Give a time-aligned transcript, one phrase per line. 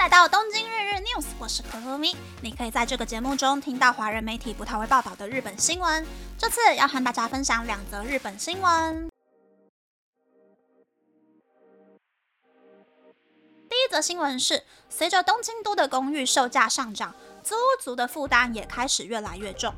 [0.00, 2.16] 来到东京日日 news，我是可可咪。
[2.40, 6.06] 你可以在这个节目中听到华人媒体不太会报道的日本新闻。
[6.38, 9.10] 这次要和大家分享两则日本新闻。
[13.68, 17.14] 第一则新闻是，随着东京都的公寓售价上涨，
[17.44, 19.74] 租屋族的负担也开始越来越重。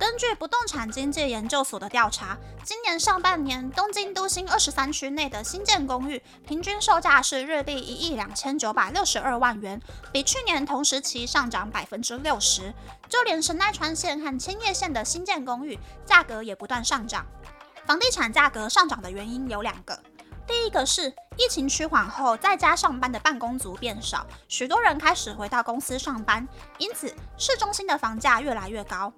[0.00, 9.78] 根据不动产经济研究所的调查，今年上半年东京都心二十三区内的新建公寓平均售价是日币一亿两千九百六十二万元，
[10.10, 12.72] 比去年同时期上涨百分之六十。
[13.10, 17.26] 就连神奈川县和千叶县的新建公寓价格也不断上涨。
[17.84, 20.02] 房地产价格上涨的原因有两个，
[20.46, 29.12] 第一个是疫情趋缓后，在家上班的办公族变少，许多人开始回到公司上班，因此市中心的房价越来越高。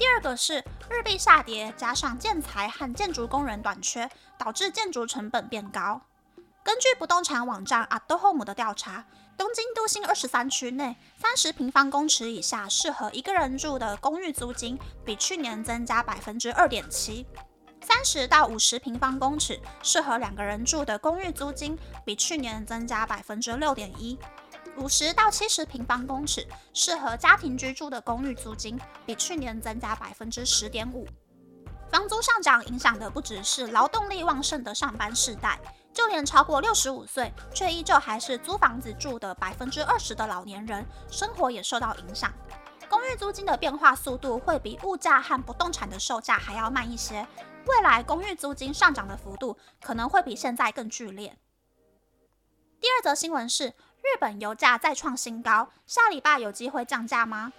[0.00, 6.00] 第二个是日币下跌，加上建材和建筑工人短缺，导致建筑成本变高。
[6.64, 9.04] 根据不动产网站 ADHome 的调查，
[9.36, 17.26] 东京都心二十三区内三十平方公尺以下适合一个人住的公寓租金，比去年增加百分之二点七；
[17.82, 24.18] 三十到五十平方公尺适合两个人住的公寓租金，比去年增加百分之六点一。
[24.76, 31.06] 五十到七十平方公尺适合家庭居住的公寓租金，比去年增加百分之十点五。
[31.90, 35.60] 房租上涨影响的不只是劳动力旺盛的上班世代，
[35.92, 42.32] 就连超过六十五岁却依旧还是租房子住的百分之二十的老年人，生活也受到影响。
[42.88, 47.26] 公寓租金的变化速度会比物价和不动产的售价还要慢一些，
[47.66, 51.36] 未来公寓租金上涨的幅度可能会比现在更剧烈。
[52.80, 53.74] 第二则新闻是。
[54.02, 57.52] 日本油价再创新高，下礼拜有机会降价吗？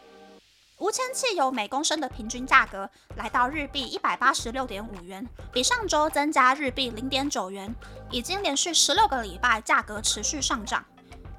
[0.79, 7.73] 无铅汽油每公升的平均价格来到日币一百八十六点五元，比上周增加日币零点九元，
[8.09, 10.83] 已经连续十六个礼拜价格持续上涨。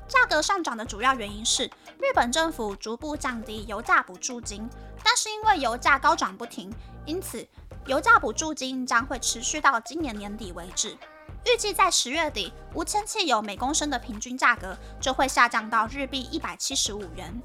[0.06, 1.64] 价格上涨的主要原因是
[1.98, 4.68] 日本政府逐步降低油价补助金，
[5.02, 6.72] 但是因为油价高涨不停，
[7.06, 7.44] 因此
[7.86, 10.96] 油价补助金将会持续到今年年底为止。
[11.44, 17.42] 预计在十月底，无铅汽油每公升的平均价格就会下降到日币一百七十五元。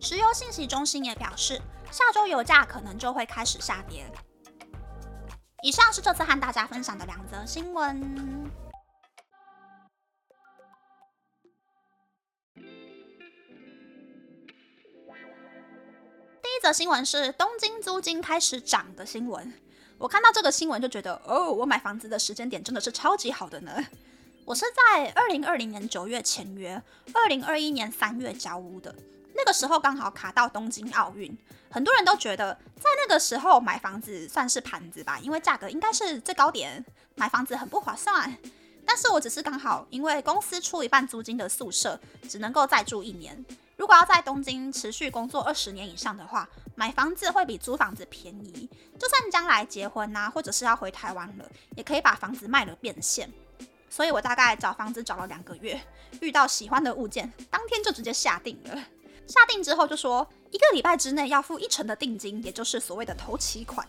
[0.00, 1.60] 石油信息中心也表示，
[1.90, 4.10] 下周油价可能就会开始下跌。
[5.62, 8.50] 以上是这次和大家分享的两则新闻。
[16.42, 19.52] 第一则新闻是东京租金开始涨的新闻。
[19.98, 23.72] 我看到这个新闻就觉得，哦，我买房子的时间点真的是超级好的呢。
[24.44, 26.82] 我是在二零二零年九月签约，
[27.14, 28.94] 二零二一年三月交屋的。
[29.34, 31.36] 那个时候刚好卡到东京奥运，
[31.70, 36.84] 很多人都觉得在那个时候买房子算是盘子吧，因为价格应该是最高点，
[37.14, 38.36] 买房子很不划算。
[38.84, 43.44] 但是我只是刚好因为公司出一半租金的宿舍，只能够再住一年。
[43.76, 48.68] 如果要在东京持续工作二十年以上的话，买房子会比租房子便宜。
[48.98, 51.44] 就算将来结婚呐，或者是要回台湾了，
[51.76, 53.30] 也可以把房子卖了变现。
[53.90, 55.80] 所以我大概找房子找了两个月，
[56.20, 58.76] 遇到喜欢的物件，当天就直接下定了。
[59.26, 63.86] 下定之后就说一个礼拜之内要付一成的定金，也就是所谓的头期款。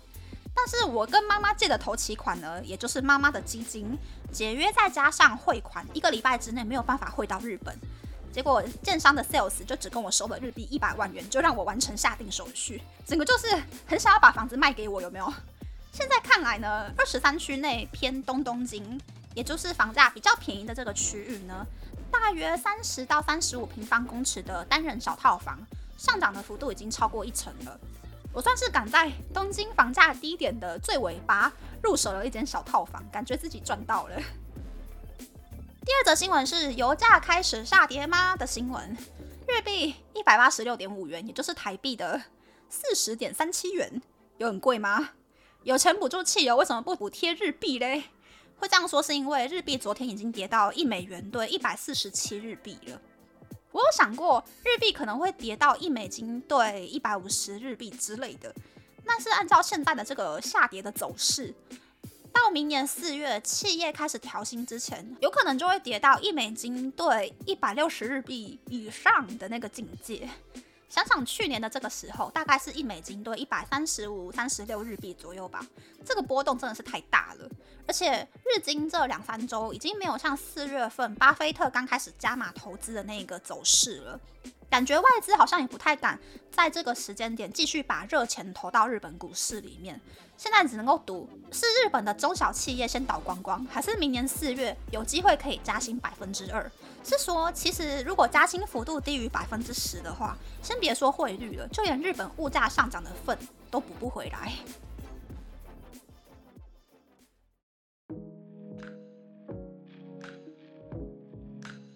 [0.55, 3.97] 但是我跟妈妈借的头期款呢，也就是妈妈的基金，
[4.31, 7.77] 解约再加上汇款，一个礼拜之内没有办法汇到日本。
[8.35, 13.47] 结果建商的 sales 就只跟我收了日币一百万元，就让我完成下定手续，整个就是
[13.87, 15.33] 很想要把房子卖给我，有没有？
[15.93, 18.99] 现在看来呢，二十三区内偏东东京，
[19.35, 21.65] 也就是房价比较便宜的这个区域呢，
[22.11, 25.57] 大约三十到三十五平方公尺的单人小套房，
[25.97, 27.79] 上涨的幅度已经超过一成了。
[28.33, 34.21] 我算是赶在东京房价低点的最尾巴入手了一间小套房，感觉自己赚到了。
[35.85, 38.97] 第二则新闻是油价开始下跌吗的新闻，
[39.47, 42.19] 日币一百八十六点五元，也就是台币的
[42.67, 44.01] 四十点三七元，
[44.37, 45.11] 有很贵吗？
[45.61, 48.05] 有钱补助汽油，为什么不补贴日币嘞？
[48.57, 52.99] 会这样说是因为日币昨天已经跌到一美元兑一百四十七日币了。
[53.71, 58.51] 我有想过日币可能会跌到一美金兑一百五十日币之类的，
[59.05, 61.53] 但是按照现在的这个下跌的走势。
[62.35, 70.29] 到明年四月，企业开始调薪之前，有可能就会跌到一美金兑一百六十日币以上的那个境界。
[70.89, 75.65] 想想去年的这个时候，大概是一美金兑一百三十五、三十六日币左右吧。
[76.05, 77.49] 这个波动真的是太大了，
[77.87, 84.19] 而且日经这两三周已经没有像四月份巴菲特刚开始加码投资的那个走势了。
[84.75, 86.19] 感觉外资好像也不太敢
[86.51, 89.97] 在这个时间点继续把热钱投到日本股市里面。
[90.35, 96.69] 现在只能够赌是日本的中小企业先倒光光，还是明年四月有机会可以加薪百分之二？
[97.05, 103.39] 是说，其实如果加薪幅度低于百分之十的话，先别说汇率了，就连日本物价上涨的份
[103.71, 104.51] 都补不回来。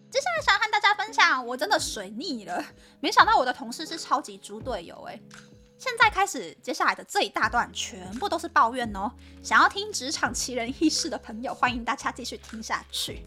[0.10, 0.69] 接下来想和
[1.10, 2.64] 分享，我真的水逆了，
[3.00, 5.20] 没想到我的同事是超级猪队友哎。
[5.80, 9.12] 现在开始，接下来的这一大段全部都是抱怨哦。
[9.42, 13.26] 想要听职场奇人异事的朋友，欢迎大家继续听下去。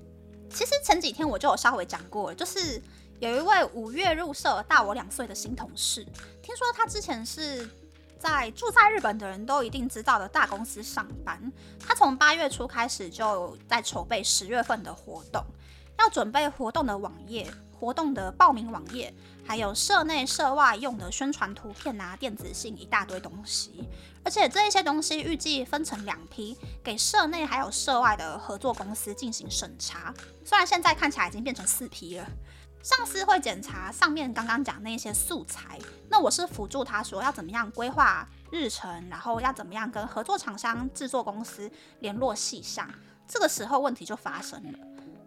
[0.49, 2.81] 其实前几天我就有稍微讲过，就是
[3.19, 6.07] 有一位五月入社、大我两岁的新同事，
[6.41, 7.69] 听说他之前是
[8.17, 11.53] 在住在日本的人都一定知道的大公司上班。
[11.81, 15.45] 他从八月初开始就在筹备十月份的活动，
[15.99, 17.51] 要准备活动的网页。
[17.83, 19.13] 活动的报名网页，
[19.45, 23.89] 还有社内社外用的宣传图片啊、电子信一大堆东西，
[24.25, 30.15] 而且这一些东西预计分成两批，给社内还有社外的合作公司进行审查。
[30.45, 32.27] 虽然现在看起来已经变成四批了，
[32.85, 35.77] 上司会检查上面刚刚讲那些素材，
[36.09, 41.69] 那我是辅助他说要怎么样规划日程，然后要怎么样跟合作厂商、制作公司
[41.99, 42.89] 联络细项。
[43.27, 44.79] 这个时候问题就发生了。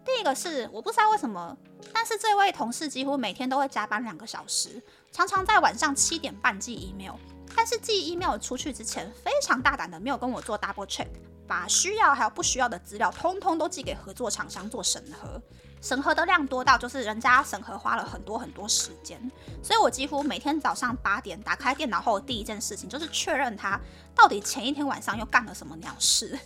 [0.06, 1.58] 第一个是我不知道为什么，
[1.92, 4.82] 但是这位同事几乎每天都会加班两个小时，
[5.12, 7.16] 常常在晚上七点半寄 email。
[7.56, 11.08] 但是寄 email 出去之前，非常大胆的没有跟我做 double check，
[11.48, 15.42] 把需要还有不需要的资料通通都寄给合作厂商做审核。
[15.82, 19.20] 审核的量多到就是人家审核花了很多很多时间，
[19.64, 23.80] 所以我几乎每天早上八点打开电脑后第一件事情就是确认他
[24.16, 26.38] 到底前一天晚上又干了什么鸟事。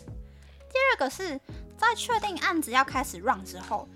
[0.69, 1.39] 第二个是。
[1.79, 3.87] 在确定案子要开始 run 之后，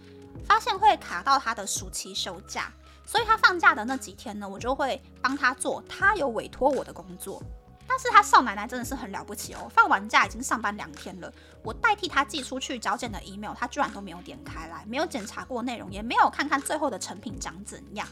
[0.46, 2.72] 发现会卡到他的暑期休假，
[3.06, 7.44] 所以他放假的那几天呢，我就会帮他做他有委托我的工作。
[7.86, 11.30] 但是他少奶奶真的是很了不起哦，放完假已经上班两天了，
[11.62, 18.08] 我代替他寄出去交件的 email，他居然都没有点开来，没有检查过内容，也没有看看最后的成品长怎样。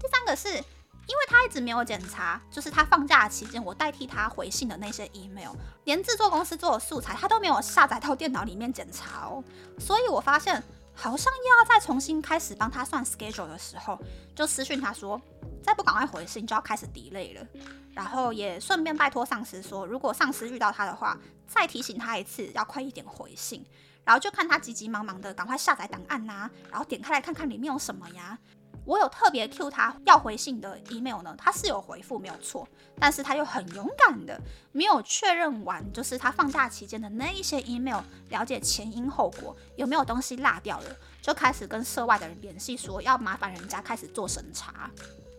[0.00, 0.62] 第三个是。
[1.08, 5.52] 因为他一直没有检查，就是他放假期间我代替他回信的那些 email，
[5.84, 9.42] 连制作公司做的素材他都没有下载到电脑里面检查哦，
[9.78, 10.62] 所以我发现
[10.94, 13.98] 好像又要再重新开始帮他算 schedule 的时候，
[14.34, 15.20] 就私讯他说，
[15.62, 17.46] 再不赶快回信就要开始 delay 了，
[17.92, 23.66] 然后也顺便拜托上司说，如果上司遇到他的话，再提醒他一次要快一点回信，
[24.04, 28.38] 然后就看他急急忙忙的赶快下载档案呐，然后点开来看看里面有什么呀。
[28.84, 32.66] 我有特别 Q 他要回信的 email 呢，他是有回复没有错，
[32.98, 34.40] 但是他又很勇敢的
[34.72, 38.00] 没有确认完，就是他放假期间的那一些 email，
[38.30, 44.90] 了解前因后果，有没有东西落掉了，就开始跟社外的人联系，说要麻烦人家开始做审查。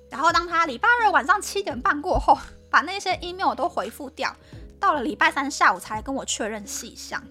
[0.10, 2.38] 然后当他礼拜二晚上七点半过后，
[2.70, 4.34] 把那些 email 都回复掉，
[4.80, 7.22] 到了礼拜三下午才跟我确认细项。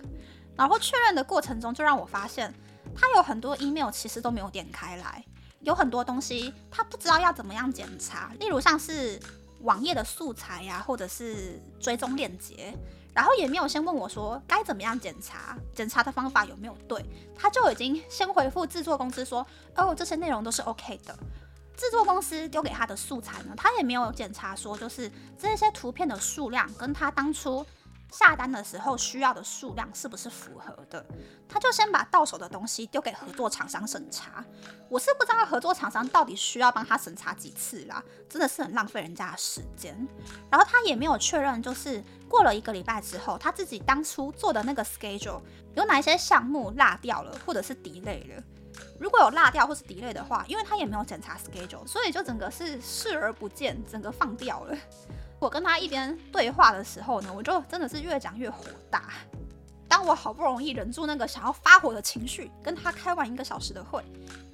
[0.55, 2.53] 然后确认的过程中，就让我发现
[2.95, 5.25] 他有很多 email 其实都没有点开来。
[5.63, 9.19] 有很多东西他不知道要怎么样检查，例如像是
[9.63, 12.77] 网页的素材呀，或者是追踪链接，
[13.15, 17.05] 然后也没有先问我说该怎么样检查，检查的方法有没有对，
[17.37, 21.17] 他就已经先回复制作公司说，哦，这些内容都是 OK 的。
[21.77, 27.65] 制作公司丢给他的素材呢，他也没有检查说，就是这些图片的数量跟他当初。
[28.13, 31.05] 下单的时候需要的数量是不是符合的？
[31.49, 34.45] 他就先把到手的东西丢给合作厂商审查。
[34.89, 39.97] 我是不知道合作厂商到底需要帮他审查几次啦，真的是很浪费人家的时间。
[40.51, 45.41] 然后他也没有确认，就是过了一个礼拜之后，他自己当初做的那个 schedule
[45.75, 48.43] 有哪一些项目落掉了，或者是 delay 了。
[49.01, 54.77] 如果有落掉或是 delay 的话，因为他也没有检查 schedule，所以就整个是视而不见，整个放掉了。
[55.43, 59.11] 我跟他一边对话的时候呢，我就真的是越讲越火大。
[59.89, 64.05] 当我好不容易忍住那个想要发火的情绪，跟他开完一个小时的会，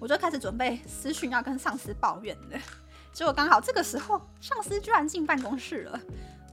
[0.00, 2.58] 我就开始准备私讯要跟上司抱怨了。
[3.12, 6.00] 结果刚好这个时候，上司居然进办公室了，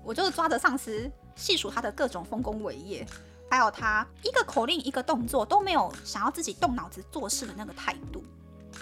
[0.03, 3.07] 我就抓着上司细数他的各种丰功伟业，
[3.49, 8.21] 还有他一个口令一个动作都没有想要自己动脑子做事的那个态度。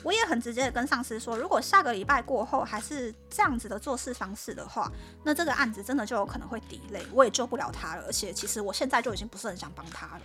[0.04, 4.92] 我也很直接的跟上司说，如果下个礼拜过后还是这样子的做事方式的话，
[5.24, 8.04] 那这个案子真的就有可能会底类我也救不了他了。
[8.06, 10.22] 而且其实我现在就已经不是很想帮他了。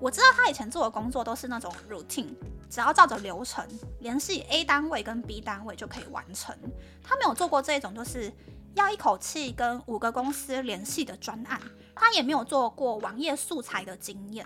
[0.00, 2.34] 我知道他以前做的工作都是那种 routine，
[2.68, 3.64] 只要照着流程
[4.00, 6.56] 联系 A 单位跟 B 单位就可以完成。
[7.04, 8.32] 他没有做过这种就是
[8.74, 11.60] 要一口气跟五个公司联系的专案，
[11.94, 14.44] 他也没有做过网页素材的经验。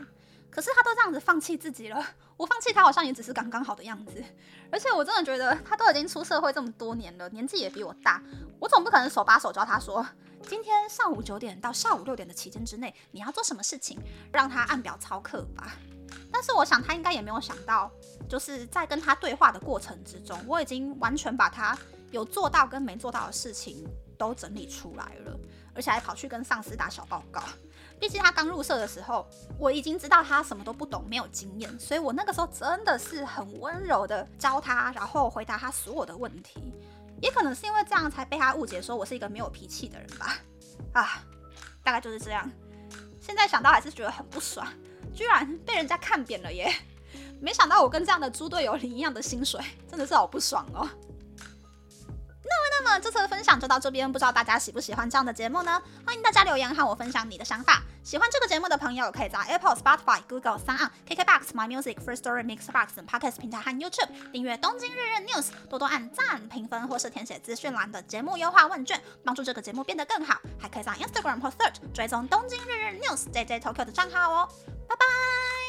[0.56, 2.02] 可是他都这样子放弃自己了，
[2.38, 4.24] 我放弃他好像也只是刚刚好的样子。
[4.72, 8.22] 而且我真的觉得他都已经出社会这么多年了，年纪也比我大，
[8.58, 10.06] 我总不可能手把手教他说，
[10.48, 14.00] 今天上午九点到下午六点的期间之内你要做什么事情，
[14.32, 15.76] 让他按表操课吧。
[16.32, 17.90] 但是我想他应该也没有想到，
[18.26, 21.76] 就是在跟他对话的过程之中，我已经完全把他
[22.12, 23.86] 有做到跟没做到的事情
[24.16, 25.38] 都整理出来了，
[25.74, 27.42] 而且还跑去跟上司打小报告。
[27.98, 29.26] 毕竟他刚入社的时候，
[29.58, 36.74] 我已经知道他什么都不懂，没有经验，所以我那个时候真的是很温柔的教他，然后回答他所有的问题。
[37.22, 40.36] 也可能是因为这样才被他误解，说我是一个没有脾气的人吧。
[40.92, 41.22] 啊，
[41.82, 42.50] 大概就是这样。
[43.20, 44.66] 现在想到还是觉得很不爽。
[45.14, 46.70] 居然被人家看扁了耶！
[47.40, 50.86] 没想到我跟这样的猪队友领一样的薪水，真的是好不爽哦。
[52.48, 55.82] 那么，那么这次的分享就到这边，不知道大家喜不喜欢这样的节目呢？
[56.06, 57.82] 欢迎大家留言和我分享你的想法。
[58.04, 70.40] 喜欢这个节目的朋友，可以在 Apple、Spotify、Google、三 n KKBox、My Music、First Story、Mixbox 等 Podcast 平台和 YouTube 订阅《东京日日 News》，多多按赞、评分或是填写资讯栏的节目优化问卷，帮助这个节目变得更好。
[70.60, 74.48] 还可以在 Instagram 或 Search 追踪《东京日日 News》JJ Tokyo 的账号哦。
[74.88, 75.65] 拜拜。